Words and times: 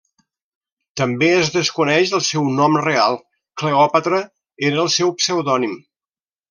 També 1.01 1.29
es 1.41 1.51
desconeix 1.57 2.15
el 2.19 2.25
seu 2.29 2.49
nom 2.61 2.79
real, 2.87 3.21
Cleòpatra 3.63 4.25
era 4.73 4.85
el 4.89 4.95
seu 4.99 5.17
pseudònim. 5.23 5.83